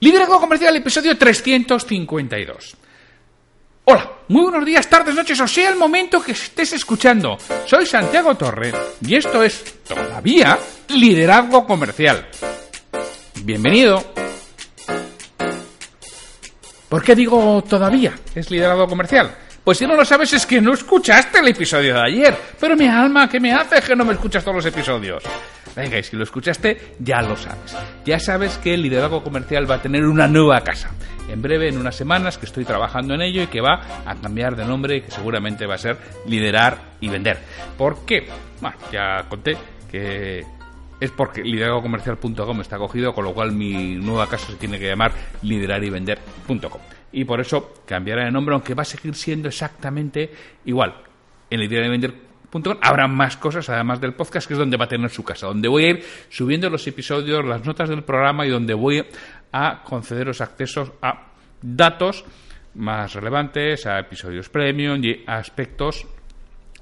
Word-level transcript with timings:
Liderazgo 0.00 0.40
Comercial, 0.40 0.74
episodio 0.76 1.16
352. 1.18 2.74
Hola, 3.84 4.12
muy 4.28 4.42
buenos 4.44 4.64
días, 4.64 4.88
tardes, 4.88 5.14
noches, 5.14 5.38
o 5.38 5.46
sea 5.46 5.68
el 5.68 5.76
momento 5.76 6.22
que 6.22 6.32
estés 6.32 6.72
escuchando. 6.72 7.36
Soy 7.66 7.84
Santiago 7.84 8.34
Torre 8.34 8.72
y 9.06 9.16
esto 9.16 9.42
es 9.42 9.82
todavía 9.84 10.58
Liderazgo 10.88 11.66
Comercial. 11.66 12.26
Bienvenido. 13.44 14.02
¿Por 16.88 17.02
qué 17.04 17.14
digo 17.14 17.62
todavía 17.68 18.14
es 18.34 18.50
liderazgo 18.50 18.88
comercial? 18.88 19.36
Pues 19.64 19.78
si 19.78 19.86
no 19.86 19.94
lo 19.94 20.04
sabes 20.04 20.32
es 20.32 20.46
que 20.46 20.60
no 20.60 20.72
escuchaste 20.72 21.38
el 21.38 21.48
episodio 21.48 21.94
de 21.94 22.00
ayer. 22.00 22.36
Pero 22.58 22.76
mi 22.76 22.86
alma, 22.86 23.28
¿qué 23.28 23.38
me 23.38 23.52
hace 23.52 23.80
que 23.82 23.94
no 23.94 24.04
me 24.04 24.14
escuchas 24.14 24.42
todos 24.42 24.56
los 24.56 24.66
episodios? 24.66 25.22
Venga, 25.76 25.98
y 25.98 26.02
si 26.02 26.16
lo 26.16 26.24
escuchaste, 26.24 26.94
ya 26.98 27.20
lo 27.20 27.36
sabes. 27.36 27.76
Ya 28.04 28.18
sabes 28.18 28.58
que 28.58 28.74
el 28.74 28.82
liderazgo 28.82 29.22
comercial 29.22 29.70
va 29.70 29.76
a 29.76 29.82
tener 29.82 30.04
una 30.04 30.26
nueva 30.26 30.62
casa. 30.62 30.90
En 31.28 31.42
breve, 31.42 31.68
en 31.68 31.78
unas 31.78 31.94
semanas, 31.94 32.38
que 32.38 32.46
estoy 32.46 32.64
trabajando 32.64 33.14
en 33.14 33.22
ello 33.22 33.42
y 33.42 33.46
que 33.46 33.60
va 33.60 34.02
a 34.04 34.14
cambiar 34.16 34.56
de 34.56 34.64
nombre 34.64 34.96
y 34.96 35.02
que 35.02 35.10
seguramente 35.10 35.66
va 35.66 35.74
a 35.74 35.78
ser 35.78 35.96
liderar 36.26 36.78
y 37.00 37.08
vender. 37.08 37.38
¿Por 37.78 38.04
qué? 38.04 38.26
Bueno, 38.60 38.76
ya 38.90 39.26
conté 39.28 39.56
que 39.90 40.44
es 40.98 41.10
porque 41.12 41.42
liderazgocomercial.com 41.42 42.60
está 42.60 42.78
cogido, 42.78 43.12
con 43.12 43.24
lo 43.24 43.32
cual 43.32 43.52
mi 43.52 43.96
nueva 43.96 44.26
casa 44.26 44.48
se 44.48 44.56
tiene 44.56 44.78
que 44.78 44.88
llamar 44.88 45.12
liderarivender.com. 45.42 46.80
Y 46.99 46.99
por 47.24 47.40
eso 47.40 47.82
cambiará 47.86 48.24
de 48.24 48.30
nombre, 48.30 48.54
aunque 48.54 48.74
va 48.74 48.82
a 48.82 48.86
seguir 48.86 49.14
siendo 49.14 49.48
exactamente 49.48 50.30
igual. 50.64 50.94
En 51.50 51.60
liderarivender.com 51.60 52.30
habrá 52.80 53.06
más 53.06 53.36
cosas 53.36 53.68
además 53.68 54.00
del 54.00 54.14
podcast 54.14 54.46
que 54.46 54.54
es 54.54 54.58
donde 54.58 54.76
va 54.76 54.86
a 54.86 54.88
tener 54.88 55.10
su 55.10 55.24
casa, 55.24 55.46
donde 55.46 55.68
voy 55.68 55.84
a 55.84 55.90
ir 55.90 56.04
subiendo 56.28 56.68
los 56.68 56.86
episodios, 56.86 57.44
las 57.44 57.64
notas 57.64 57.88
del 57.88 58.02
programa 58.02 58.46
y 58.46 58.50
donde 58.50 58.74
voy 58.74 59.04
a 59.52 59.82
concederos 59.82 60.40
accesos 60.40 60.92
a 61.02 61.28
datos 61.62 62.24
más 62.74 63.14
relevantes, 63.14 63.86
a 63.86 63.98
episodios 63.98 64.48
premium 64.48 65.02
y 65.02 65.24
a 65.26 65.36
aspectos 65.36 66.06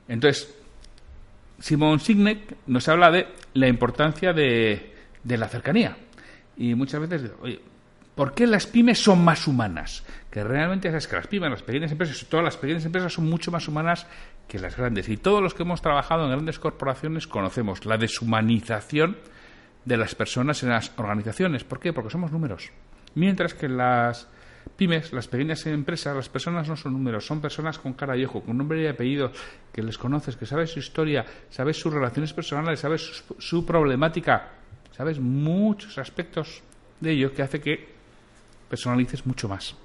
Entonces, 0.07 0.58
Simon 1.59 1.99
Sinek 1.99 2.57
nos 2.67 2.87
habla 2.87 3.11
de 3.11 3.27
la 3.53 3.67
importancia 3.67 4.33
de, 4.33 4.93
de 5.23 5.37
la 5.37 5.47
cercanía. 5.47 5.97
Y 6.57 6.75
muchas 6.75 7.01
veces, 7.01 7.31
oye, 7.41 7.59
¿por 8.15 8.33
qué 8.33 8.47
las 8.47 8.67
pymes 8.67 9.01
son 9.01 9.23
más 9.23 9.47
humanas? 9.47 10.03
Que 10.29 10.43
realmente 10.43 10.95
es 10.95 11.07
que 11.07 11.15
las 11.15 11.27
pymes, 11.27 11.51
las 11.51 11.63
pequeñas 11.63 11.91
empresas, 11.91 12.25
todas 12.29 12.43
las 12.43 12.57
pequeñas 12.57 12.85
empresas 12.85 13.13
son 13.13 13.29
mucho 13.29 13.51
más 13.51 13.67
humanas 13.67 14.07
que 14.47 14.59
las 14.59 14.75
grandes. 14.75 15.07
Y 15.09 15.17
todos 15.17 15.41
los 15.41 15.53
que 15.53 15.63
hemos 15.63 15.81
trabajado 15.81 16.25
en 16.25 16.31
grandes 16.31 16.59
corporaciones 16.59 17.27
conocemos 17.27 17.85
la 17.85 17.97
deshumanización 17.97 19.17
de 19.85 19.97
las 19.97 20.15
personas 20.15 20.61
en 20.63 20.69
las 20.69 20.91
organizaciones. 20.97 21.63
¿Por 21.63 21.79
qué? 21.79 21.93
Porque 21.93 22.09
somos 22.09 22.31
números. 22.31 22.71
Mientras 23.15 23.53
que 23.53 23.69
las 23.69 24.27
pymes, 24.79 25.11
las 25.11 25.27
pequeñas 25.27 25.65
empresas, 25.65 26.15
las 26.15 26.29
personas 26.29 26.65
no 26.69 26.77
son 26.77 26.93
números, 26.93 27.25
son 27.25 27.41
personas 27.41 27.77
con 27.77 27.93
cara 27.93 28.15
y 28.15 28.23
ojo, 28.23 28.41
con 28.41 28.57
nombre 28.57 28.81
y 28.81 28.87
apellido, 28.87 29.29
que 29.73 29.83
les 29.83 29.97
conoces, 29.97 30.37
que 30.37 30.45
sabes 30.45 30.71
su 30.71 30.79
historia, 30.79 31.25
sabes 31.49 31.77
sus 31.77 31.93
relaciones 31.93 32.31
personales, 32.31 32.79
sabes 32.79 33.25
su, 33.37 33.65
problemática, 33.65 34.53
sabes 34.95 35.19
muchos 35.19 35.97
aspectos 35.97 36.63
de 37.01 37.11
ello 37.11 37.33
que 37.33 37.41
hace 37.41 37.59
que 37.59 37.89
personalices 38.69 39.25
mucho 39.25 39.49
más. 39.49 39.75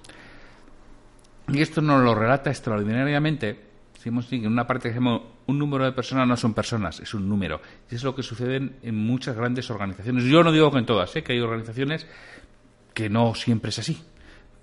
Y 1.49 1.61
esto 1.61 1.83
nos 1.83 2.01
lo 2.05 2.15
relata 2.15 2.51
extraordinariamente 2.51 3.75
que 4.01 4.11
en 4.11 4.47
una 4.47 4.67
parte 4.67 4.93
que 4.93 4.99
un 4.99 5.59
número 5.59 5.85
de 5.87 5.93
personas 5.93 6.29
no 6.29 6.37
son 6.37 6.53
personas, 6.53 7.01
es 7.01 7.15
un 7.15 7.27
número. 7.27 7.61
Y 7.91 7.95
es 7.95 8.05
lo 8.05 8.15
que 8.15 8.23
sucede 8.23 8.57
en, 8.83 8.95
muchas 8.95 9.35
grandes 9.35 9.71
organizaciones. 9.71 10.25
Yo 10.25 10.45
no 10.45 10.53
digo 10.53 10.71
que 10.71 10.79
en 10.79 10.87
todas, 10.87 11.17
¿eh? 11.17 11.25
que 11.25 11.33
hay 11.33 11.41
organizaciones 11.41 12.07
que 12.93 13.09
no 13.09 13.35
siempre 13.35 13.71
es 13.71 13.79
así, 13.79 14.05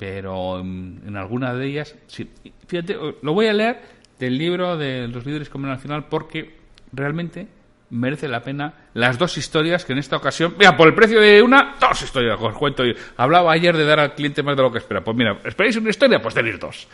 pero 0.01 0.59
en, 0.59 0.99
en 1.05 1.15
alguna 1.15 1.53
de 1.53 1.67
ellas, 1.67 1.95
sí. 2.07 2.27
Fíjate, 2.65 2.97
lo 3.21 3.33
voy 3.33 3.45
a 3.45 3.53
leer 3.53 3.81
del 4.17 4.35
libro 4.35 4.75
de 4.75 5.07
los 5.07 5.23
líderes 5.27 5.51
al 5.53 5.77
final 5.77 6.05
porque 6.05 6.57
realmente 6.91 7.47
merece 7.91 8.27
la 8.27 8.41
pena 8.41 8.73
las 8.95 9.19
dos 9.19 9.37
historias 9.37 9.85
que 9.85 9.93
en 9.93 9.99
esta 9.99 10.17
ocasión, 10.17 10.55
mira, 10.57 10.75
por 10.75 10.87
el 10.87 10.95
precio 10.95 11.21
de 11.21 11.43
una, 11.43 11.75
dos 11.79 12.01
historias, 12.01 12.35
os 12.41 12.57
cuento. 12.57 12.81
Hablaba 13.15 13.51
ayer 13.51 13.77
de 13.77 13.85
dar 13.85 13.99
al 13.99 14.15
cliente 14.15 14.41
más 14.41 14.57
de 14.57 14.63
lo 14.63 14.71
que 14.71 14.79
espera. 14.79 15.03
Pues 15.03 15.15
mira, 15.15 15.37
¿esperáis 15.45 15.75
una 15.75 15.91
historia? 15.91 16.19
Pues 16.19 16.33
tenéis 16.33 16.59
dos. 16.59 16.87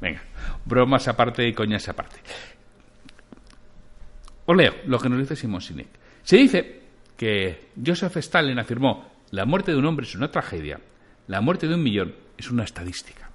venga, 0.00 0.22
bromas 0.64 1.08
aparte 1.08 1.48
y 1.48 1.52
coñas 1.54 1.88
aparte. 1.88 2.20
Os 4.46 4.56
leo 4.56 4.76
lo 4.86 5.00
que 5.00 5.08
nos 5.08 5.18
dice 5.18 5.34
Simon 5.34 5.60
Sinek. 5.60 5.88
Se 6.22 6.36
dice 6.36 6.82
que 7.16 7.70
Joseph 7.84 8.16
Stalin 8.18 8.60
afirmó, 8.60 9.10
la 9.32 9.44
muerte 9.44 9.72
de 9.72 9.78
un 9.78 9.86
hombre 9.86 10.06
es 10.06 10.14
una 10.14 10.30
tragedia, 10.30 10.78
la 11.26 11.40
muerte 11.40 11.66
de 11.66 11.74
un 11.74 11.82
millón 11.82 12.14
es 12.36 12.50
una 12.50 12.64
estadística. 12.64 13.30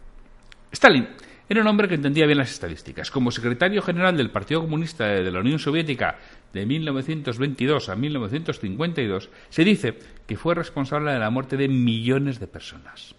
Stalin 0.72 1.08
era 1.50 1.62
un 1.62 1.68
hombre 1.68 1.88
que 1.88 1.96
entendía 1.96 2.28
bien 2.28 2.38
las 2.38 2.52
estadísticas. 2.52 3.10
Como 3.10 3.32
secretario 3.32 3.82
general 3.82 4.16
del 4.16 4.30
Partido 4.30 4.62
Comunista 4.62 5.08
de 5.08 5.32
la 5.32 5.40
Unión 5.40 5.58
Soviética 5.58 6.20
de 6.54 6.66
1922 6.68 7.90
a 7.90 7.96
1952, 7.96 9.30
se 9.50 9.64
dice 9.64 9.98
que 10.28 10.38
fue 10.38 10.54
responsable 10.54 11.12
de 11.12 11.18
la 11.18 11.32
muerte 11.32 11.58
de 11.58 11.68
millones 11.68 12.40
de 12.40 12.46
personas, 12.46 13.16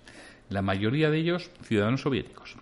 la 0.49 0.63
mayoría 0.63 1.11
de 1.11 1.19
ellos 1.19 1.51
ciudadanos 1.63 2.03
soviéticos. 2.03 2.57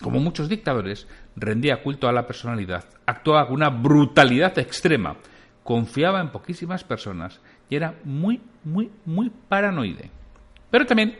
Como 0.00 0.20
muchos 0.20 0.48
dictadores, 0.48 1.08
rendía 1.34 1.82
culto 1.82 2.08
a 2.08 2.12
la 2.12 2.28
personalidad, 2.28 2.84
actuaba 3.04 3.46
con 3.46 3.56
una 3.56 3.70
brutalidad 3.70 4.56
extrema, 4.60 5.16
confiaba 5.64 6.20
en 6.20 6.30
poquísimas 6.30 6.84
personas 6.84 7.40
y 7.68 7.74
era 7.74 7.96
muy, 8.04 8.40
muy, 8.62 8.92
muy 9.04 9.32
paranoide. 9.48 10.12
Pero 10.70 10.86
también 10.86 11.16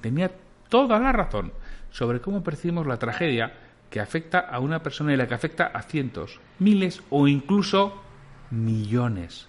tenía 0.00 0.30
toda 0.68 0.98
la 0.98 1.12
razón 1.12 1.52
sobre 1.90 2.20
cómo 2.20 2.42
percibimos 2.42 2.86
la 2.86 2.98
tragedia 2.98 3.52
que 3.90 4.00
afecta 4.00 4.40
a 4.40 4.58
una 4.58 4.82
persona 4.82 5.12
y 5.12 5.16
la 5.16 5.28
que 5.28 5.34
afecta 5.34 5.66
a 5.66 5.82
cientos, 5.82 6.40
miles 6.58 7.02
o 7.10 7.28
incluso 7.28 8.02
millones. 8.50 9.48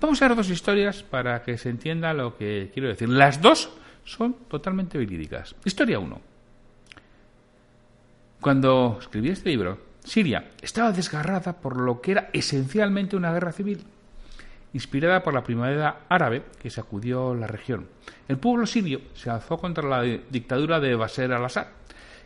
Vamos 0.00 0.20
a 0.22 0.28
ver 0.28 0.36
dos 0.36 0.50
historias 0.50 1.02
para 1.02 1.42
que 1.42 1.58
se 1.58 1.68
entienda 1.68 2.12
lo 2.12 2.36
que 2.36 2.70
quiero 2.72 2.88
decir. 2.88 3.08
Las 3.08 3.40
dos 3.40 3.70
son 4.04 4.34
totalmente 4.48 4.98
verídicas. 4.98 5.54
Historia 5.64 5.98
1. 5.98 6.20
Cuando 8.40 8.98
escribí 9.00 9.30
este 9.30 9.50
libro, 9.50 9.78
Siria 10.04 10.50
estaba 10.60 10.90
desgarrada 10.90 11.60
por 11.60 11.76
lo 11.76 12.00
que 12.00 12.12
era 12.12 12.30
esencialmente 12.32 13.16
una 13.16 13.32
guerra 13.32 13.52
civil, 13.52 13.84
inspirada 14.72 15.22
por 15.22 15.34
la 15.34 15.42
primavera 15.42 16.06
árabe 16.08 16.44
que 16.60 16.70
sacudió 16.70 17.34
la 17.34 17.46
región. 17.46 17.88
El 18.28 18.38
pueblo 18.38 18.66
sirio 18.66 19.00
se 19.14 19.30
alzó 19.30 19.58
contra 19.58 19.88
la 19.88 20.02
dictadura 20.02 20.80
de 20.80 20.94
Bashar 20.94 21.32
al-Assad, 21.32 21.66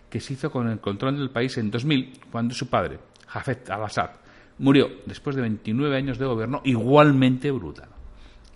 que 0.08 0.20
se 0.20 0.34
hizo 0.34 0.50
con 0.50 0.69
el 0.69 0.81
control 0.81 1.19
del 1.19 1.31
país 1.31 1.58
en 1.58 1.70
2000, 1.70 2.20
cuando 2.31 2.54
su 2.54 2.69
padre, 2.69 2.98
Hafez 3.28 3.69
al-Assad, 3.70 4.10
Murió 4.58 4.88
después 5.04 5.37
de 5.37 5.43
29 5.43 5.96
años 5.96 6.19
de 6.19 6.25
gobierno 6.25 6.62
igualmente 6.64 7.50
brutal. 7.50 7.90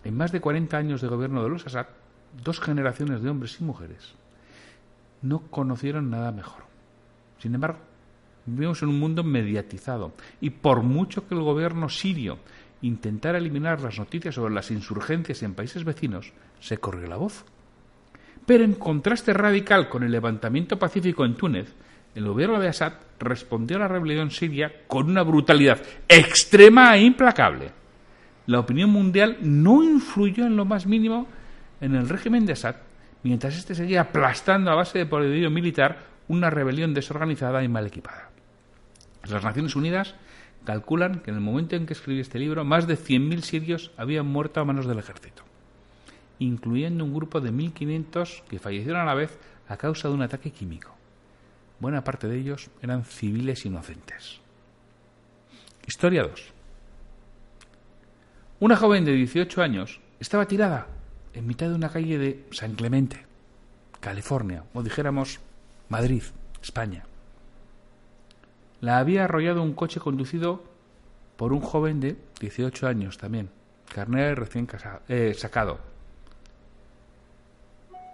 En 0.03 0.17
más 0.17 0.33
de 0.33 0.41
40 0.41 0.77
años 0.77 1.03
de 1.03 1.09
gobierno 1.09 1.43
de 1.43 1.51
los 1.51 1.67
Assad, 1.67 1.87
dos 2.43 2.59
generaciones 2.59 3.23
de 3.23 3.29
hombres 3.29 3.61
y 3.61 3.65
mujeres 3.65 4.15
no 5.23 5.41
conocieron 5.51 6.09
nada 6.09 6.33
mejor. 6.33 6.65
Sin 7.39 7.55
embargo, 7.55 7.81
vivimos 8.47 8.83
en 8.83 8.89
un 8.89 8.99
mundo 8.99 9.23
mediatizado 9.23 10.15
y 10.41 10.49
por 10.49 10.83
mucho 10.83 11.29
que 11.29 11.35
el 11.35 11.43
gobierno 11.43 11.91
sirio 11.91 12.39
intentara 12.83 13.39
eliminar 13.39 13.81
las 13.81 13.99
noticias 13.99 14.35
sobre 14.35 14.55
las 14.55 14.71
insurgencias 14.71 15.43
en 15.43 15.55
países 15.55 15.85
vecinos, 15.85 16.33
se 16.61 16.79
corrió 16.79 17.07
la 17.07 17.17
voz. 17.17 17.45
Pero 18.47 18.65
en 18.65 18.75
contraste 18.75 19.33
radical 19.33 19.89
con 19.89 20.03
el 20.03 20.13
levantamiento 20.13 20.79
pacífico 20.79 21.25
en 21.25 21.37
Túnez, 21.37 21.75
el 22.15 22.27
gobierno 22.27 22.59
de 22.59 22.69
Assad 22.69 22.95
respondió 23.19 23.77
a 23.77 23.81
la 23.81 23.89
rebelión 23.89 24.31
siria 24.31 24.73
con 24.87 25.09
una 25.09 25.23
brutalidad 25.23 25.81
extrema 26.09 26.97
e 26.97 27.03
implacable. 27.03 27.71
La 28.47 28.59
opinión 28.59 28.91
mundial 28.91 29.39
no 29.43 29.83
influyó 29.83 30.47
en 30.47 30.57
lo 30.57 30.65
más 30.65 30.87
mínimo 30.87 31.29
en 31.81 31.95
el 31.95 32.09
régimen 32.09 32.47
de 32.47 32.55
Assad, 32.55 32.77
mientras 33.23 33.57
éste 33.57 33.75
seguía 33.75 34.01
aplastando 34.03 34.71
a 34.71 34.75
base 34.75 34.99
de 34.99 35.07
poderío 35.07 35.51
militar 35.51 35.99
una 36.29 36.51
rebelión 36.51 36.95
desorganizada 36.95 37.63
y 37.63 37.69
mal 37.69 37.87
equipada. 37.87 38.31
Las 39.29 39.45
Naciones 39.45 39.77
Unidas 39.77 40.15
calculan 40.65 41.21
que 41.21 41.31
en 41.31 41.37
el 41.37 41.43
momento 41.43 41.77
en 41.77 41.87
que 41.87 41.93
escribí 41.93 42.21
este 42.21 42.39
libro, 42.39 42.65
más 42.65 42.87
de 42.87 42.97
100.000 42.97 43.41
sirios 43.43 43.91
habían 43.97 44.27
muerto 44.27 44.61
a 44.61 44.65
manos 44.65 44.87
del 44.87 44.99
ejército, 44.99 45.43
incluyendo 46.39 47.05
un 47.05 47.15
grupo 47.15 47.41
de 47.41 47.53
1.500 47.53 48.43
que 48.45 48.59
fallecieron 48.59 49.01
a 49.01 49.05
la 49.05 49.15
vez 49.15 49.39
a 49.69 49.77
causa 49.77 50.09
de 50.09 50.15
un 50.15 50.23
ataque 50.23 50.51
químico 50.51 51.01
buena 51.81 52.05
parte 52.05 52.29
de 52.29 52.39
ellos 52.39 52.71
eran 52.83 53.05
civiles 53.05 53.65
inocentes. 53.65 54.39
Historia 55.87 56.23
2. 56.23 56.53
Una 58.61 58.77
joven 58.77 59.05
de 59.05 59.13
18 59.13 59.63
años 59.63 60.01
estaba 60.21 60.47
tirada 60.47 60.87
en 61.33 61.47
mitad 61.47 61.69
de 61.69 61.75
una 61.75 61.89
calle 61.89 62.19
de 62.19 62.47
San 62.53 62.75
Clemente, 62.75 63.27
California, 64.01 64.65
o 64.75 64.83
dijéramos 64.83 65.41
Madrid, 65.89 66.23
España. 66.63 67.05
La 68.81 68.99
había 68.99 69.25
arrollado 69.25 69.63
un 69.63 69.75
coche 69.75 70.01
conducido 70.01 70.63
por 71.37 71.53
un 71.53 71.61
joven 71.61 72.01
de 72.01 72.17
18 72.41 72.87
años 72.87 73.19
también, 73.19 73.51
carnet 73.93 74.37
recién 74.37 74.69
eh, 75.09 75.35
sacado. 75.35 75.79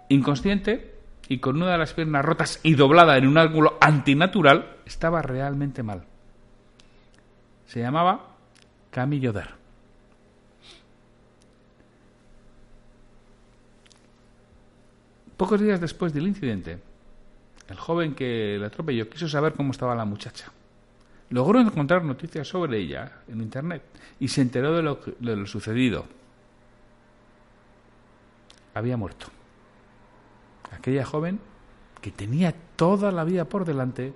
Inconsciente, 0.09 0.95
y 1.29 1.39
con 1.39 1.57
una 1.57 1.71
de 1.73 1.77
las 1.77 1.93
piernas 1.93 2.23
rotas 2.23 2.59
y 2.63 2.75
doblada 2.75 3.17
en 3.17 3.27
un 3.27 3.37
ángulo 3.37 3.77
antinatural, 3.81 4.77
estaba 4.85 5.21
realmente 5.21 5.83
mal. 5.83 6.05
Se 7.65 7.81
llamaba 7.81 8.35
Camille 8.89 9.25
Yoder. 9.25 9.49
Pocos 15.35 15.59
días 15.59 15.79
después 15.79 16.13
del 16.13 16.27
incidente, 16.27 16.79
el 17.69 17.77
joven 17.77 18.15
que 18.15 18.57
la 18.59 18.67
atropelló 18.67 19.07
quiso 19.09 19.27
saber 19.27 19.53
cómo 19.53 19.71
estaba 19.71 19.93
la 19.93 20.05
muchacha. 20.05 20.51
Logró 21.29 21.59
encontrar 21.59 22.03
noticias 22.03 22.47
sobre 22.47 22.79
ella 22.79 23.23
en 23.27 23.41
Internet 23.41 23.83
y 24.19 24.29
se 24.29 24.41
enteró 24.41 24.73
de 24.73 24.81
lo, 24.81 24.99
de 25.19 25.35
lo 25.35 25.45
sucedido. 25.45 26.05
Había 28.73 28.95
muerto 28.95 29.27
aquella 30.71 31.05
joven 31.05 31.39
que 32.01 32.11
tenía 32.11 32.53
toda 32.75 33.11
la 33.11 33.23
vida 33.23 33.45
por 33.45 33.65
delante, 33.65 34.13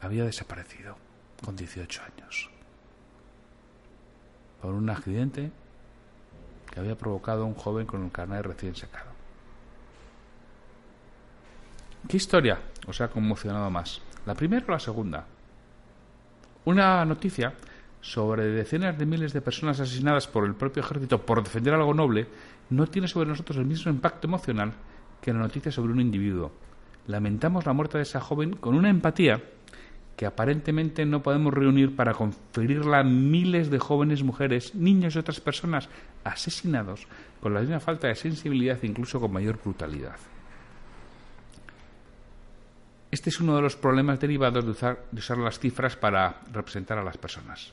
había 0.00 0.24
desaparecido 0.24 0.96
con 1.44 1.54
18 1.54 2.02
años 2.02 2.50
por 4.62 4.74
un 4.74 4.88
accidente 4.88 5.50
que 6.70 6.80
había 6.80 6.96
provocado 6.96 7.44
un 7.44 7.54
joven 7.54 7.86
con 7.86 8.00
un 8.00 8.10
carnet 8.10 8.42
recién 8.42 8.74
sacado. 8.76 9.10
¿Qué 12.08 12.16
historia 12.16 12.60
os 12.86 13.00
ha 13.00 13.08
conmocionado 13.08 13.70
más? 13.70 14.00
¿La 14.24 14.34
primera 14.34 14.64
o 14.66 14.70
la 14.70 14.78
segunda? 14.78 15.26
Una 16.64 17.04
noticia 17.04 17.54
sobre 18.00 18.46
decenas 18.46 18.96
de 18.96 19.04
miles 19.04 19.32
de 19.32 19.40
personas 19.40 19.80
asesinadas 19.80 20.28
por 20.28 20.44
el 20.44 20.54
propio 20.54 20.82
ejército 20.82 21.20
por 21.20 21.42
defender 21.42 21.74
algo 21.74 21.92
noble 21.92 22.28
no 22.70 22.86
tiene 22.86 23.08
sobre 23.08 23.28
nosotros 23.28 23.58
el 23.58 23.64
mismo 23.64 23.90
impacto 23.90 24.28
emocional 24.28 24.72
que 25.20 25.32
la 25.32 25.40
noticia 25.40 25.72
sobre 25.72 25.92
un 25.92 26.00
individuo. 26.00 26.52
Lamentamos 27.08 27.66
la 27.66 27.72
muerte 27.72 27.98
de 27.98 28.02
esa 28.02 28.20
joven 28.20 28.54
con 28.54 28.76
una 28.76 28.90
empatía 28.90 29.42
que 30.16 30.26
aparentemente 30.26 31.04
no 31.04 31.20
podemos 31.20 31.52
reunir 31.52 31.96
para 31.96 32.14
conferirla 32.14 33.00
a 33.00 33.04
miles 33.04 33.70
de 33.70 33.80
jóvenes 33.80 34.22
mujeres, 34.22 34.74
niños 34.76 35.16
y 35.16 35.18
otras 35.18 35.40
personas 35.40 35.88
asesinados 36.22 37.08
con 37.40 37.54
la 37.54 37.60
misma 37.60 37.80
falta 37.80 38.06
de 38.06 38.14
sensibilidad 38.14 38.78
e 38.82 38.86
incluso 38.86 39.20
con 39.20 39.32
mayor 39.32 39.58
brutalidad. 39.60 40.16
Este 43.12 43.28
es 43.28 43.40
uno 43.40 43.54
de 43.54 43.60
los 43.60 43.76
problemas 43.76 44.18
derivados 44.18 44.64
de 44.64 44.70
usar, 44.70 45.38
las 45.38 45.58
cifras 45.58 45.96
para 45.96 46.40
representar 46.50 46.96
a 46.96 47.04
las 47.04 47.18
personas. 47.18 47.70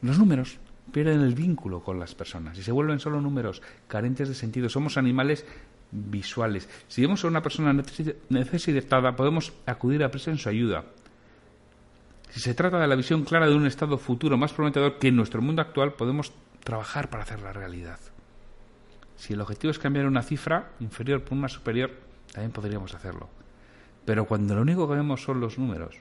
Los 0.00 0.18
números 0.18 0.56
pierden 0.90 1.20
el 1.20 1.34
vínculo 1.34 1.82
con 1.82 2.00
las 2.00 2.14
personas 2.14 2.56
y 2.56 2.62
se 2.62 2.72
vuelven 2.72 2.98
solo 2.98 3.20
números 3.20 3.60
carentes 3.86 4.28
de 4.28 4.34
sentido. 4.34 4.70
Somos 4.70 4.96
animales 4.96 5.44
visuales. 5.92 6.66
Si 6.88 7.02
vemos 7.02 7.22
a 7.24 7.28
una 7.28 7.42
persona 7.42 7.74
necesitada, 8.30 9.14
podemos 9.16 9.52
acudir 9.66 10.02
a 10.02 10.10
presa 10.10 10.30
en 10.30 10.38
su 10.38 10.48
ayuda. 10.48 10.86
Si 12.30 12.40
se 12.40 12.54
trata 12.54 12.78
de 12.78 12.86
la 12.86 12.96
visión 12.96 13.22
clara 13.22 13.46
de 13.46 13.54
un 13.54 13.66
estado 13.66 13.98
futuro 13.98 14.38
más 14.38 14.54
prometedor 14.54 14.98
que 14.98 15.08
en 15.08 15.16
nuestro 15.16 15.42
mundo 15.42 15.60
actual, 15.60 15.92
podemos 15.92 16.32
trabajar 16.64 17.10
para 17.10 17.24
hacer 17.24 17.42
la 17.42 17.52
realidad. 17.52 18.00
Si 19.16 19.34
el 19.34 19.42
objetivo 19.42 19.72
es 19.72 19.78
cambiar 19.78 20.06
una 20.06 20.22
cifra 20.22 20.70
inferior 20.80 21.22
por 21.22 21.36
una 21.36 21.50
superior, 21.50 21.90
también 22.32 22.52
podríamos 22.52 22.94
hacerlo. 22.94 23.35
Pero 24.06 24.24
cuando 24.24 24.54
lo 24.54 24.62
único 24.62 24.88
que 24.88 24.94
vemos 24.94 25.22
son 25.22 25.40
los 25.40 25.58
números, 25.58 25.96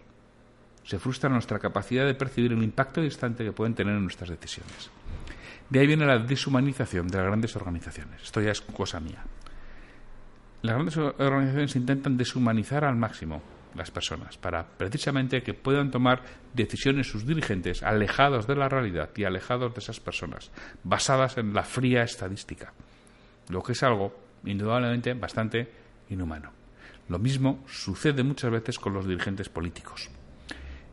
se 0.84 1.00
frustra 1.00 1.30
nuestra 1.30 1.60
capacidad 1.60 2.06
de 2.06 2.14
percibir 2.14 2.54
el 2.54 2.64
impacto 2.64 3.02
distante 3.02 3.44
que 3.44 3.52
pueden 3.52 3.74
tener 3.74 3.96
en 3.96 4.04
nuestras 4.04 4.30
decisiones. 4.30 4.92
De 5.70 5.80
ahí 5.80 5.88
viene 5.88 6.06
la 6.06 6.20
deshumanización 6.20 7.08
de 7.08 7.18
las 7.18 7.26
grandes 7.26 7.56
organizaciones. 7.56 8.22
Esto 8.22 8.40
ya 8.40 8.52
es 8.52 8.62
cosa 8.62 9.00
mía. 9.00 9.24
Las 10.62 10.76
grandes 10.76 10.98
organizaciones 10.98 11.76
intentan 11.76 12.16
deshumanizar 12.16 12.86
al 12.86 12.96
máximo 12.96 13.42
las 13.74 13.92
personas 13.92 14.38
para 14.38 14.66
precisamente 14.66 15.44
que 15.44 15.54
puedan 15.54 15.92
tomar 15.92 16.22
decisiones 16.54 17.08
sus 17.08 17.26
dirigentes 17.26 17.84
alejados 17.84 18.48
de 18.48 18.56
la 18.56 18.70
realidad 18.70 19.10
y 19.16 19.26
alejados 19.26 19.74
de 19.74 19.80
esas 19.80 20.00
personas, 20.00 20.52
basadas 20.84 21.38
en 21.38 21.54
la 21.54 21.64
fría 21.64 22.04
estadística, 22.04 22.72
lo 23.50 23.62
que 23.62 23.74
es 23.74 23.84
algo 23.84 24.16
indudablemente 24.46 25.14
bastante 25.14 25.70
inhumano. 26.10 26.65
Lo 27.08 27.20
mismo 27.20 27.64
sucede 27.68 28.24
muchas 28.24 28.52
veces 28.52 28.80
con 28.80 28.94
los 28.94 29.08
dirigentes 29.08 29.50
políticos 29.50 30.10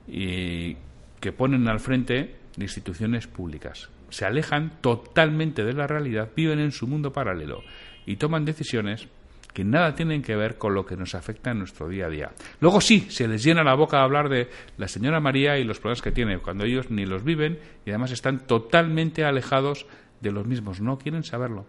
y 0.07 0.76
que 1.21 1.33
ponen 1.33 1.69
al 1.69 1.81
frente 1.81 2.37
de 2.57 2.64
instituciones 2.64 3.26
públicas. 3.26 3.88
Se 4.11 4.26
alejan 4.26 4.81
totalmente 4.81 5.64
de 5.64 5.73
la 5.73 5.87
realidad, 5.87 6.31
viven 6.37 6.59
en 6.59 6.73
su 6.73 6.87
mundo 6.87 7.12
paralelo 7.12 7.62
y 8.04 8.16
toman 8.16 8.45
decisiones 8.45 9.09
que 9.54 9.64
nada 9.64 9.95
tienen 9.95 10.23
que 10.23 10.37
ver 10.37 10.57
con 10.57 10.75
lo 10.75 10.85
que 10.87 10.97
nos 10.97 11.14
afecta 11.14 11.50
en 11.50 11.59
nuestro 11.59 11.88
día 11.88 12.07
a 12.07 12.11
día. 12.11 12.31
Luego 12.61 12.81
sí, 12.81 13.07
se 13.11 13.28
les 13.28 13.45
llena 13.45 13.62
la 13.62 13.75
boca 13.75 13.99
a 13.99 14.04
hablar 14.04 14.28
de 14.28 14.49
la 14.78 14.88
señora 14.88 15.21
María 15.21 15.59
y 15.59 15.64
los 15.64 15.78
problemas 15.78 16.02
que 16.02 16.12
tiene, 16.12 16.38
cuando 16.38 16.64
ellos 16.64 16.90
ni 16.90 17.04
los 17.04 17.23
viven 17.23 17.59
y 17.85 17.90
además 17.90 18.12
están 18.12 18.47
totalmente 18.47 19.25
alejados 19.25 19.87
de 20.21 20.33
los 20.33 20.47
mismos. 20.47 20.81
No 20.81 20.99
quieren 20.99 21.23
saberlo. 21.23 21.66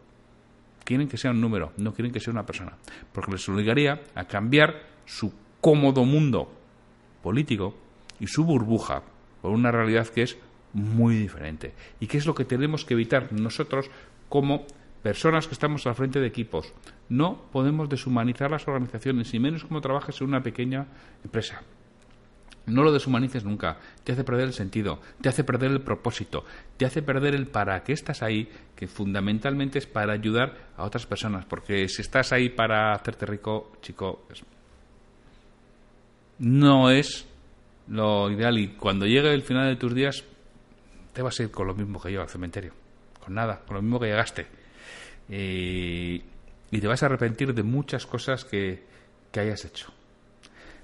Quieren 0.84 1.08
que 1.08 1.18
sea 1.18 1.32
un 1.32 1.42
número, 1.42 1.72
no 1.78 1.94
quieren 1.94 2.12
que 2.12 2.20
sea 2.20 2.32
una 2.32 2.46
persona. 2.46 2.78
Porque 3.12 3.32
les 3.32 3.48
obligaría 3.50 4.02
a 4.16 4.25
cambiar 4.25 4.84
su 5.06 5.34
cómodo 5.62 6.06
mundo 6.06 6.52
político 7.22 7.75
y 8.20 8.28
su 8.28 8.44
burbuja 8.44 9.04
por 9.42 9.52
una 9.52 9.72
realidad 9.72 10.08
que 10.08 10.24
es 10.24 10.38
muy 10.74 11.16
diferente. 11.16 11.74
¿Y 12.00 12.08
qué 12.08 12.18
es 12.18 12.25
lo 12.25 12.36
que 12.36 12.46
tenemos 12.46 12.86
que 12.86 12.96
evitar 12.96 13.32
nosotros 13.32 13.90
como 14.30 14.66
personas 15.04 15.48
que 15.48 15.54
estamos 15.54 15.86
al 15.86 15.96
frente 15.96 16.20
de 16.20 16.28
equipos. 16.28 16.74
No 17.10 17.44
podemos 17.52 17.90
deshumanizar 17.90 18.50
las 18.50 18.68
organizaciones, 18.68 19.34
y 19.34 19.40
menos 19.40 19.66
como 19.66 19.82
trabajes 19.82 20.20
en 20.22 20.28
una 20.28 20.42
pequeña 20.42 20.88
empresa. 21.24 21.62
No 22.65 22.84
lo 22.84 22.93
deshumanices 22.93 23.43
nunca. 23.43 23.77
Te 24.03 24.13
hace 24.13 24.24
perder 24.24 24.46
el 24.48 24.53
sentido, 24.53 25.01
te 25.22 25.27
hace 25.27 25.43
perder 25.43 25.72
el 25.72 25.82
propósito, 25.82 26.46
te 26.77 26.86
hace 26.86 27.01
perder 27.01 27.36
el 27.36 27.48
para 27.48 27.84
qué 27.84 27.91
estás 27.91 28.24
ahí, 28.24 28.50
que 28.75 28.88
fundamentalmente 28.88 29.79
es 29.79 29.88
para 29.88 30.13
ayudar 30.13 30.70
a 30.77 30.84
otras 30.84 31.05
personas. 31.05 31.46
Porque 31.46 31.88
si 31.89 32.01
estás 32.01 32.32
ahí 32.32 32.50
para 32.50 32.93
hacerte 32.93 33.25
rico, 33.25 33.74
chico, 33.82 34.25
no 36.39 36.89
es 36.89 37.27
lo 37.89 38.32
ideal. 38.32 38.58
Y 38.58 38.70
cuando 38.75 39.05
llegue 39.05 39.34
el 39.34 39.43
final 39.43 39.67
de 39.67 39.75
tus 39.75 39.93
días, 39.93 40.24
te 41.12 41.22
vas 41.22 41.38
a 41.39 41.43
ir 41.43 41.51
con 41.51 41.67
lo 41.67 41.75
mismo 41.75 42.01
que 42.01 42.13
yo 42.13 42.22
al 42.22 42.29
cementerio. 42.29 42.74
Con 43.20 43.34
nada, 43.34 43.62
con 43.65 43.75
lo 43.75 43.82
mismo 43.82 44.00
que 44.00 44.08
llegaste. 44.08 44.48
y 45.27 46.79
te 46.79 46.88
vas 46.88 47.03
a 47.03 47.08
arrepentir 47.08 47.53
de 47.53 47.63
muchas 47.63 48.05
cosas 48.05 48.46
que 48.46 48.84
hayas 49.36 49.65
hecho 49.65 49.93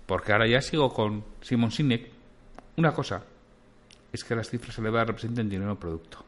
porque 0.09 0.31
ahora 0.31 0.47
ya 0.47 0.59
sigo 0.59 0.91
con 0.91 1.23
Simon 1.39 1.69
Sinek, 1.69 2.09
una 2.77 2.93
cosa 2.93 3.21
es 4.11 4.23
que 4.23 4.35
las 4.35 4.49
cifras 4.49 4.75
elevadas 4.79 5.09
representen 5.09 5.47
dinero 5.47 5.79
producto. 5.79 6.25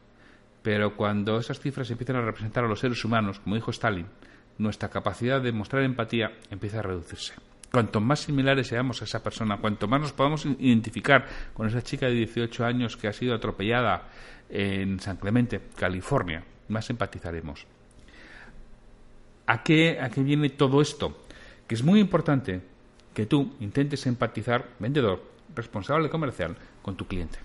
Pero 0.62 0.94
cuando 0.94 1.36
esas 1.36 1.58
cifras 1.58 1.90
empiezan 1.90 2.14
a 2.14 2.20
representar 2.22 2.62
a 2.62 2.68
los 2.68 2.78
seres 2.78 3.04
humanos, 3.04 3.40
como 3.40 3.56
dijo 3.56 3.72
Stalin, 3.72 4.06
nuestra 4.58 4.88
capacidad 4.88 5.40
de 5.40 5.50
mostrar 5.50 5.82
empatía 5.82 6.30
empieza 6.48 6.78
a 6.78 6.82
reducirse. 6.82 7.34
Cuanto 7.72 8.00
más 8.00 8.20
similares 8.20 8.68
seamos 8.68 9.02
a 9.02 9.04
esa 9.04 9.20
persona, 9.20 9.56
cuanto 9.56 9.88
más 9.88 10.00
nos 10.00 10.12
podamos 10.12 10.46
identificar 10.46 11.26
con 11.52 11.66
esa 11.66 11.82
chica 11.82 12.06
de 12.06 12.12
18 12.12 12.64
años 12.64 12.96
que 12.96 13.08
ha 13.08 13.12
sido 13.12 13.34
atropellada 13.34 14.04
en 14.48 15.00
San 15.00 15.16
Clemente, 15.16 15.60
California, 15.74 16.44
más 16.68 16.88
empatizaremos. 16.88 17.66
¿A 19.48 19.64
qué, 19.64 19.98
a 20.00 20.08
qué 20.08 20.22
viene 20.22 20.50
todo 20.50 20.80
esto? 20.80 21.24
Que 21.66 21.74
es 21.74 21.82
muy 21.82 21.98
importante 21.98 22.70
que 23.14 23.26
tú 23.26 23.54
intentes 23.60 24.06
empatizar, 24.06 24.68
vendedor, 24.78 25.22
responsable 25.54 26.08
comercial, 26.08 26.56
con 26.82 26.96
tu 26.96 27.06
cliente. 27.06 27.38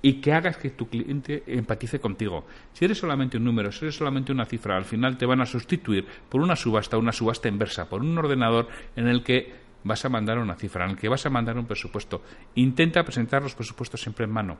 Y 0.00 0.20
que 0.20 0.32
hagas 0.32 0.56
que 0.56 0.70
tu 0.70 0.88
cliente 0.88 1.42
empatice 1.46 1.98
contigo. 1.98 2.46
Si 2.72 2.84
eres 2.84 2.98
solamente 2.98 3.36
un 3.36 3.44
número, 3.44 3.72
si 3.72 3.84
eres 3.84 3.96
solamente 3.96 4.30
una 4.30 4.46
cifra, 4.46 4.76
al 4.76 4.84
final 4.84 5.18
te 5.18 5.26
van 5.26 5.40
a 5.40 5.46
sustituir 5.46 6.06
por 6.28 6.40
una 6.40 6.54
subasta, 6.54 6.96
una 6.96 7.12
subasta 7.12 7.48
inversa, 7.48 7.88
por 7.88 8.02
un 8.02 8.16
ordenador 8.16 8.68
en 8.94 9.08
el 9.08 9.24
que 9.24 9.52
vas 9.82 10.04
a 10.04 10.08
mandar 10.08 10.38
una 10.38 10.54
cifra, 10.54 10.84
en 10.84 10.92
el 10.92 10.96
que 10.96 11.08
vas 11.08 11.26
a 11.26 11.30
mandar 11.30 11.58
un 11.58 11.66
presupuesto. 11.66 12.22
Intenta 12.54 13.02
presentar 13.02 13.42
los 13.42 13.56
presupuestos 13.56 14.00
siempre 14.00 14.24
en 14.24 14.30
mano. 14.30 14.58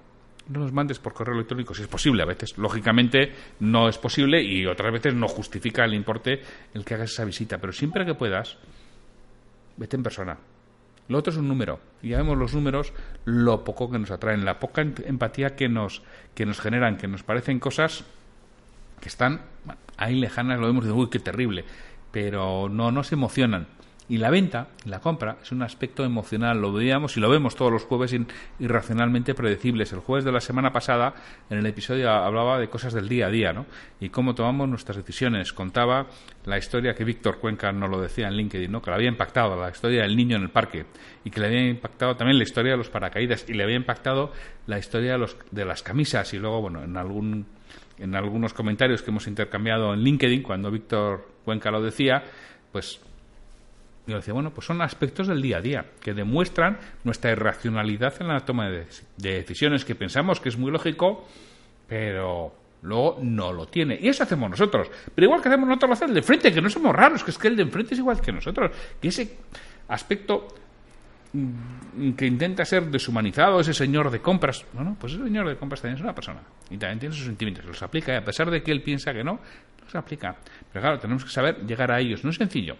No 0.48 0.60
los 0.60 0.72
mandes 0.72 0.98
por 0.98 1.12
correo 1.12 1.34
electrónico 1.34 1.74
si 1.74 1.82
es 1.82 1.88
posible. 1.88 2.22
A 2.22 2.26
veces, 2.26 2.56
lógicamente, 2.56 3.32
no 3.60 3.88
es 3.88 3.98
posible 3.98 4.42
y 4.42 4.66
otras 4.66 4.92
veces 4.92 5.14
no 5.14 5.28
justifica 5.28 5.84
el 5.84 5.94
importe 5.94 6.40
el 6.72 6.84
que 6.84 6.94
hagas 6.94 7.12
esa 7.12 7.24
visita. 7.24 7.58
Pero 7.58 7.72
siempre 7.72 8.06
que 8.06 8.14
puedas, 8.14 8.56
vete 9.78 9.96
en 9.96 10.02
persona. 10.02 10.38
Lo 11.08 11.18
otro 11.18 11.32
es 11.32 11.38
un 11.38 11.48
número. 11.48 11.80
Y 12.02 12.10
ya 12.10 12.18
vemos 12.18 12.36
los 12.36 12.54
números, 12.54 12.92
lo 13.24 13.64
poco 13.64 13.90
que 13.90 13.98
nos 13.98 14.10
atraen, 14.10 14.44
la 14.44 14.58
poca 14.58 14.82
empatía 14.82 15.56
que 15.56 15.68
nos, 15.68 16.02
que 16.34 16.44
nos 16.44 16.60
generan, 16.60 16.98
que 16.98 17.08
nos 17.08 17.22
parecen 17.22 17.60
cosas 17.60 18.04
que 19.00 19.08
están 19.08 19.40
ahí 19.96 20.16
lejanas, 20.16 20.60
lo 20.60 20.66
vemos 20.66 20.84
de, 20.84 20.92
uy, 20.92 21.08
qué 21.08 21.18
terrible. 21.18 21.64
Pero 22.12 22.68
no 22.68 22.92
nos 22.92 23.12
emocionan. 23.12 23.66
Y 24.10 24.16
la 24.16 24.30
venta, 24.30 24.68
la 24.86 25.00
compra, 25.00 25.36
es 25.42 25.52
un 25.52 25.62
aspecto 25.62 26.02
emocional. 26.02 26.58
Lo 26.60 26.72
veíamos 26.72 27.16
y 27.18 27.20
lo 27.20 27.28
vemos 27.28 27.54
todos 27.54 27.70
los 27.70 27.84
jueves 27.84 28.16
irracionalmente 28.58 29.34
predecibles. 29.34 29.92
El 29.92 30.00
jueves 30.00 30.24
de 30.24 30.32
la 30.32 30.40
semana 30.40 30.72
pasada, 30.72 31.14
en 31.50 31.58
el 31.58 31.66
episodio, 31.66 32.10
hablaba 32.10 32.58
de 32.58 32.68
cosas 32.70 32.94
del 32.94 33.06
día 33.06 33.26
a 33.26 33.30
día, 33.30 33.52
¿no? 33.52 33.66
Y 34.00 34.08
cómo 34.08 34.34
tomamos 34.34 34.66
nuestras 34.66 34.96
decisiones. 34.96 35.52
Contaba 35.52 36.06
la 36.46 36.56
historia 36.56 36.94
que 36.94 37.04
Víctor 37.04 37.38
Cuenca 37.38 37.70
nos 37.70 37.90
lo 37.90 38.00
decía 38.00 38.28
en 38.28 38.34
LinkedIn, 38.34 38.72
¿no? 38.72 38.80
Que 38.80 38.90
le 38.90 38.96
había 38.96 39.08
impactado, 39.08 39.60
la 39.60 39.68
historia 39.68 40.02
del 40.02 40.16
niño 40.16 40.36
en 40.36 40.42
el 40.42 40.50
parque. 40.50 40.86
Y 41.24 41.30
que 41.30 41.40
le 41.40 41.46
había 41.48 41.68
impactado 41.68 42.16
también 42.16 42.38
la 42.38 42.44
historia 42.44 42.72
de 42.72 42.78
los 42.78 42.88
paracaídas. 42.88 43.44
Y 43.46 43.52
le 43.52 43.64
había 43.64 43.76
impactado 43.76 44.32
la 44.66 44.78
historia 44.78 45.12
de, 45.12 45.18
los, 45.18 45.36
de 45.50 45.66
las 45.66 45.82
camisas. 45.82 46.32
Y 46.32 46.38
luego, 46.38 46.62
bueno, 46.62 46.82
en 46.82 46.96
algún 46.96 47.46
en 47.98 48.14
algunos 48.14 48.54
comentarios 48.54 49.02
que 49.02 49.10
hemos 49.10 49.26
intercambiado 49.26 49.92
en 49.92 50.00
LinkedIn, 50.00 50.42
cuando 50.42 50.70
Víctor 50.70 51.28
Cuenca 51.44 51.70
lo 51.70 51.82
decía, 51.82 52.22
pues 52.70 53.00
yo 54.08 54.16
decía, 54.16 54.32
bueno, 54.32 54.50
pues 54.50 54.66
son 54.66 54.80
aspectos 54.80 55.26
del 55.26 55.42
día 55.42 55.58
a 55.58 55.60
día 55.60 55.84
que 56.00 56.14
demuestran 56.14 56.78
nuestra 57.04 57.30
irracionalidad 57.30 58.14
en 58.20 58.28
la 58.28 58.40
toma 58.40 58.70
de, 58.70 58.86
decisiones 59.18 59.84
que 59.84 59.94
pensamos 59.94 60.40
que 60.40 60.48
es 60.48 60.56
muy 60.56 60.70
lógico, 60.70 61.28
pero 61.86 62.54
luego 62.82 63.18
no 63.20 63.52
lo 63.52 63.66
tiene. 63.66 63.98
Y 64.00 64.08
eso 64.08 64.22
hacemos 64.22 64.48
nosotros. 64.48 64.88
Pero 65.14 65.26
igual 65.26 65.42
que 65.42 65.48
hacemos 65.48 65.68
nosotros 65.68 65.88
lo 65.90 65.92
hace 65.92 66.04
el 66.06 66.14
de 66.14 66.20
enfrente, 66.20 66.52
que 66.54 66.62
no 66.62 66.70
somos 66.70 66.96
raros, 66.96 67.22
que 67.22 67.30
es 67.30 67.38
que 67.38 67.48
el 67.48 67.56
de 67.56 67.64
enfrente 67.64 67.92
es 67.92 68.00
igual 68.00 68.18
que 68.18 68.32
nosotros. 68.32 68.70
Que 68.98 69.08
ese 69.08 69.36
aspecto 69.88 70.48
mm, 71.34 72.12
que 72.12 72.26
intenta 72.26 72.64
ser 72.64 72.86
deshumanizado, 72.86 73.60
ese 73.60 73.74
señor 73.74 74.10
de 74.10 74.20
compras, 74.20 74.64
bueno, 74.72 74.96
pues 74.98 75.12
ese 75.12 75.22
señor 75.22 75.46
de 75.50 75.56
compras 75.56 75.82
también 75.82 75.96
es 75.96 76.02
una 76.02 76.14
persona. 76.14 76.40
Y 76.70 76.78
también 76.78 76.98
tiene 76.98 77.14
sus 77.14 77.26
sentimientos, 77.26 77.66
los 77.66 77.82
aplica, 77.82 78.14
y 78.14 78.16
a 78.16 78.24
pesar 78.24 78.50
de 78.50 78.62
que 78.62 78.72
él 78.72 78.80
piensa 78.80 79.12
que 79.12 79.22
no, 79.22 79.38
los 79.84 79.94
aplica. 79.94 80.34
Pero 80.72 80.82
claro, 80.82 80.98
tenemos 80.98 81.26
que 81.26 81.30
saber 81.30 81.66
llegar 81.66 81.92
a 81.92 82.00
ellos. 82.00 82.24
No 82.24 82.30
es 82.30 82.36
sencillo 82.36 82.76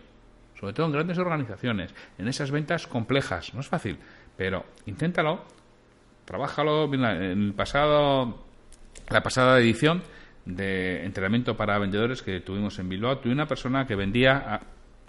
sobre 0.58 0.72
todo 0.72 0.86
en 0.86 0.92
grandes 0.92 1.18
organizaciones, 1.18 1.94
en 2.18 2.28
esas 2.28 2.50
ventas 2.50 2.86
complejas. 2.86 3.54
No 3.54 3.60
es 3.60 3.68
fácil, 3.68 3.98
pero 4.36 4.64
inténtalo, 4.86 5.44
trabájalo. 6.24 6.92
En 6.92 7.04
el 7.04 7.54
pasado, 7.54 8.44
la 9.10 9.22
pasada 9.22 9.58
edición 9.60 10.02
de 10.44 11.04
entrenamiento 11.04 11.56
para 11.56 11.78
vendedores 11.78 12.22
que 12.22 12.40
tuvimos 12.40 12.78
en 12.78 12.88
Bilbao, 12.88 13.18
tuve 13.18 13.32
una 13.32 13.46
persona 13.46 13.86
que 13.86 13.94
vendía 13.94 14.36
a 14.36 14.60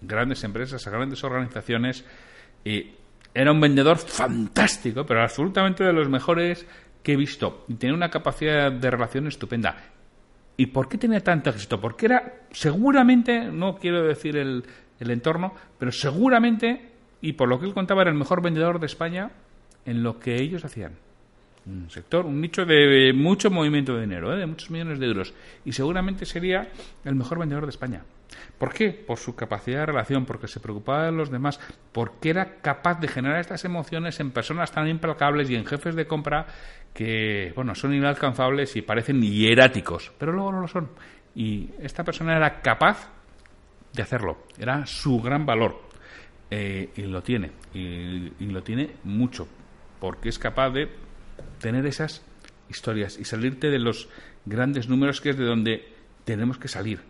grandes 0.02 0.44
empresas, 0.44 0.86
a 0.86 0.92
grandes 0.92 1.24
organizaciones 1.24 2.06
y 2.64 2.92
era 3.34 3.52
un 3.52 3.62
vendedor 3.62 3.98
fantástico, 3.98 5.06
pero 5.06 5.22
absolutamente 5.22 5.84
de 5.84 5.94
los 5.94 6.10
mejores 6.10 6.66
que 7.02 7.14
he 7.14 7.16
visto. 7.16 7.66
Y 7.68 7.76
tenía 7.76 7.96
una 7.96 8.10
capacidad 8.10 8.72
de 8.72 8.92
relación 8.92 9.28
estupenda. 9.28 9.78
¿Y 10.58 10.68
por 10.68 10.90
qué 10.90 10.98
tenía 10.98 11.22
tanto 11.22 11.50
éxito? 11.50 11.80
Porque 11.80 12.08
era 12.08 12.34
seguramente, 12.52 13.46
no 13.46 13.78
quiero 13.78 14.04
decir 14.04 14.36
el, 14.36 14.66
el 15.00 15.12
entorno, 15.12 15.54
pero 15.78 15.92
seguramente, 15.92 16.92
y 17.22 17.34
por 17.34 17.50
lo 17.50 17.60
que 17.60 17.66
él 17.66 17.74
contaba, 17.74 18.02
era 18.02 18.12
el 18.12 18.18
mejor 18.18 18.42
vendedor 18.42 18.80
de 18.80 18.86
España 18.86 19.32
en 19.86 20.04
lo 20.04 20.20
que 20.20 20.36
ellos 20.36 20.66
hacían. 20.66 20.94
Un 21.66 21.90
sector, 21.90 22.26
un 22.26 22.42
nicho 22.42 22.66
de 22.66 23.12
mucho 23.14 23.52
movimiento 23.52 23.94
de 23.94 24.02
dinero, 24.02 24.34
¿eh? 24.34 24.38
de 24.38 24.46
muchos 24.46 24.72
millones 24.72 25.00
de 25.00 25.06
euros. 25.06 25.34
Y 25.66 25.72
seguramente 25.72 26.26
sería 26.26 26.70
el 27.04 27.16
mejor 27.16 27.40
vendedor 27.40 27.66
de 27.66 27.70
España. 27.70 28.04
¿Por 28.58 28.74
qué? 28.74 28.92
Por 28.92 29.18
su 29.18 29.36
capacidad 29.36 29.80
de 29.80 29.86
relación, 29.88 30.26
porque 30.26 30.48
se 30.48 30.60
preocupaba 30.60 31.06
de 31.06 31.12
los 31.12 31.30
demás, 31.30 31.60
porque 31.92 32.30
era 32.30 32.58
capaz 32.62 33.00
de 33.00 33.08
generar 33.08 33.40
estas 33.40 33.66
emociones 33.66 34.20
en 34.20 34.32
personas 34.32 34.72
tan 34.72 34.88
implacables 34.88 35.50
y 35.50 35.56
en 35.56 35.66
jefes 35.66 35.96
de 35.96 36.08
compra 36.08 36.46
que, 36.94 37.52
bueno, 37.56 37.76
son 37.76 37.94
inalcanzables 37.94 38.76
y 38.76 38.82
parecen 38.82 39.22
hieráticos, 39.22 40.12
pero 40.18 40.32
luego 40.32 40.52
no 40.52 40.62
lo 40.62 40.68
son. 40.68 40.90
Y 41.36 41.70
esta 41.80 42.04
persona 42.04 42.36
era 42.36 42.62
capaz 42.62 43.12
de 43.94 44.02
hacerlo. 44.02 44.38
Era 44.58 44.86
su 44.86 45.22
gran 45.22 45.46
valor. 45.46 45.90
Eh, 46.52 46.90
y 46.96 47.04
lo 47.04 47.22
tiene. 47.22 47.52
Y, 47.74 48.30
lo 48.40 48.64
tiene 48.64 48.92
mucho. 49.04 49.48
Porque 50.00 50.30
es 50.30 50.40
capaz 50.40 50.72
de 50.72 50.90
tener 51.60 51.86
esas 51.86 52.24
historias 52.70 53.18
y 53.20 53.26
salirte 53.26 53.70
de 53.70 53.80
los 53.80 54.10
grandes 54.46 54.88
números 54.90 55.22
que 55.22 55.32
es 55.32 55.38
de 55.38 55.46
donde 55.46 55.88
tenemos 56.26 56.58
que 56.58 56.68
salir. 56.68 57.02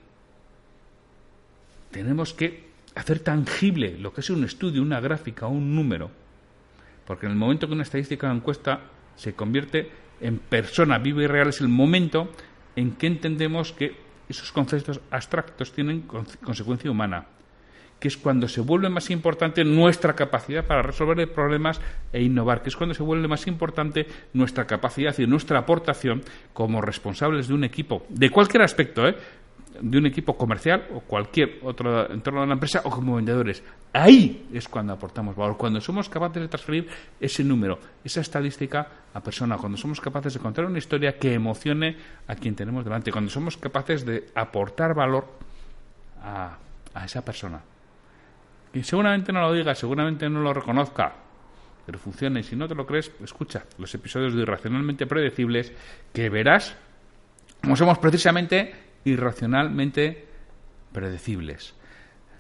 Tenemos 1.92 2.34
que 2.34 2.70
hacer 2.96 3.20
tangible 3.20 3.98
lo 3.98 4.14
que 4.14 4.22
es 4.22 4.30
un 4.30 4.44
estudio, 4.44 4.82
una 4.82 5.00
gráfica 5.00 5.48
un 5.48 5.76
número. 5.76 6.12
Porque 7.06 7.26
en 7.26 7.34
el 7.34 7.38
momento 7.38 7.68
que 7.68 7.74
una 7.74 7.84
estadística 7.84 8.30
o 8.30 8.36
encuesta 8.36 8.82
se 9.16 9.34
convierte 9.34 9.90
en 10.22 10.38
persona 10.38 10.98
viva 11.00 11.24
y 11.24 11.28
real, 11.28 11.50
es 11.50 11.62
el 11.62 11.70
momento 11.70 12.32
en 12.76 12.92
que 12.92 13.08
entendemos 13.08 13.74
que 13.74 13.96
esos 14.30 14.52
conceptos 14.52 15.02
abstractos 15.10 15.74
tienen 15.74 16.02
consecuencia 16.02 16.92
humana, 16.92 17.26
que 18.00 18.08
es 18.08 18.16
cuando 18.16 18.48
se 18.48 18.62
vuelve 18.62 18.90
más 18.90 19.10
importante 19.10 19.64
nuestra 19.66 20.16
capacidad 20.16 20.66
para 20.66 20.82
resolver 20.82 21.34
problemas 21.34 21.82
e 22.14 22.22
innovar, 22.22 22.62
que 22.62 22.70
es 22.70 22.76
cuando 22.76 22.94
se 22.94 23.04
vuelve 23.04 23.28
más 23.28 23.48
importante 23.48 24.08
nuestra 24.34 24.66
capacidad 24.66 25.18
y 25.18 25.28
nuestra 25.28 25.60
aportación 25.60 26.22
como 26.54 26.80
responsables 26.82 27.48
de 27.48 27.56
un 27.56 27.64
equipo, 27.64 28.06
de 28.10 28.30
cualquier 28.30 28.64
aspecto, 28.64 29.08
¿eh? 29.08 29.16
De 29.80 29.98
un 29.98 30.06
equipo 30.06 30.36
comercial 30.36 30.88
o 30.94 31.02
cualquier 31.02 31.60
otro 31.64 32.12
entorno 32.12 32.42
de 32.42 32.48
la 32.48 32.54
empresa 32.54 32.82
o 32.84 32.90
como 32.90 33.16
vendedores. 33.16 33.64
Ahí 33.94 34.48
es 34.54 34.68
cuando 34.68 34.94
aportamos 34.94 35.36
valor, 35.36 35.58
cuando 35.58 35.80
somos 35.82 36.10
capaces 36.10 36.42
de 36.42 36.48
transferir 36.48 36.88
ese 37.20 37.44
número, 37.44 37.80
esa 38.04 38.22
estadística 38.22 38.88
a 39.14 39.22
persona, 39.22 39.58
cuando 39.58 39.78
somos 39.78 40.02
capaces 40.02 40.34
de 40.34 40.40
contar 40.40 40.66
una 40.66 40.78
historia 40.78 41.18
que 41.18 41.34
emocione 41.34 41.98
a 42.28 42.36
quien 42.36 42.56
tenemos 42.56 42.84
delante, 42.84 43.12
cuando 43.12 43.32
somos 43.32 43.58
capaces 43.58 44.06
de 44.06 44.30
aportar 44.36 44.94
valor 44.94 45.28
a, 46.24 46.58
a 46.94 47.06
esa 47.06 47.24
persona. 47.24 47.62
Y 48.74 48.84
seguramente 48.84 49.32
no 49.32 49.42
lo 49.42 49.54
diga, 49.54 49.74
seguramente 49.74 50.30
no 50.30 50.42
lo 50.42 50.54
reconozca, 50.54 51.14
pero 51.86 51.98
funciona. 51.98 52.40
Y 52.40 52.44
si 52.44 52.56
no 52.56 52.68
te 52.68 52.76
lo 52.76 52.86
crees, 52.86 53.12
escucha 53.24 53.64
los 53.78 53.94
episodios 53.96 54.36
de 54.36 54.42
Irracionalmente 54.42 55.08
Predecibles 55.08 55.74
que 56.14 56.30
verás 56.30 56.76
como 57.62 57.76
somos 57.76 57.98
precisamente 57.98 58.89
irracionalmente 59.06 60.26
predecibles. 60.92 61.76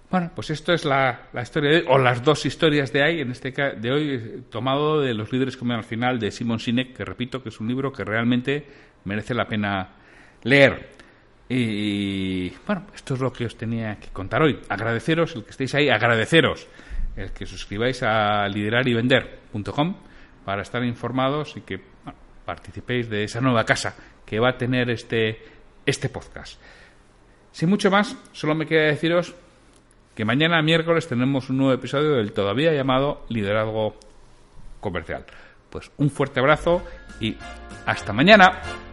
Bueno, 0.10 0.32
pues 0.34 0.50
esto 0.50 0.74
es 0.74 0.86
la, 0.86 1.30
historia 1.40 1.70
de 1.70 1.78
hoy, 1.78 1.86
o 1.88 1.98
las 2.00 2.24
dos 2.24 2.44
historias 2.46 2.92
de 2.92 3.04
ahí, 3.04 3.22
en 3.22 3.30
este 3.30 3.52
de 3.52 3.92
hoy, 3.92 4.44
tomado 4.50 5.02
de 5.02 5.14
los 5.14 5.32
líderes 5.32 5.62
me 5.62 5.76
al 5.76 5.84
final 5.84 6.20
de 6.20 6.32
Simon 6.32 6.60
Sinek, 6.60 6.96
que 6.96 7.06
repito 7.06 7.44
que 7.44 7.50
es 7.50 7.60
un 7.60 7.68
libro 7.68 7.92
que 7.92 8.04
realmente 8.04 8.66
merece 9.06 9.36
la 9.36 9.46
pena 9.46 9.90
leer. 10.44 10.90
Y 11.48 12.50
bueno, 12.66 12.88
esto 12.94 13.14
es 13.14 13.20
lo 13.20 13.32
que 13.32 13.46
os 13.46 13.56
tenía 13.56 14.00
que 14.00 14.10
contar 14.10 14.42
hoy. 14.42 14.60
Agradeceros 14.68 15.36
el 15.36 15.44
que 15.44 15.52
estéis 15.52 15.76
ahí, 15.76 15.90
agradeceros 15.90 16.68
el 17.16 17.32
que 17.32 17.46
suscribáis 17.46 18.02
a 18.02 18.48
liderarivender.com 18.48 19.96
para 20.44 20.62
estar 20.64 20.84
informados 20.84 21.56
y 21.58 21.62
que 21.62 21.80
participéis 22.46 23.10
de 23.10 23.26
esa 23.26 23.42
nueva 23.42 23.64
casa 23.64 23.96
que 24.26 24.40
va 24.40 24.50
a 24.50 24.58
tener 24.58 24.90
este, 24.90 25.40
este 25.86 26.10
podcast. 26.10 26.60
Sin 27.52 27.70
mucho 27.70 27.90
más, 27.92 28.16
solo 28.32 28.56
me 28.56 28.66
queda 28.66 28.84
deciros 28.84 29.36
que 30.16 30.26
mañana 30.26 30.62
miércoles 30.62 31.08
tenemos 31.08 31.50
un 31.50 31.58
nuevo 31.58 31.74
episodio 31.74 32.16
del 32.16 32.34
todavía 32.34 32.74
llamado 32.74 33.26
Liderazgo 33.30 33.96
Comercial. 34.80 35.26
Pues 35.70 35.92
un 35.98 36.10
fuerte 36.10 36.40
abrazo 36.40 36.82
y 37.20 37.38
hasta 37.86 38.12
mañana. 38.12 38.89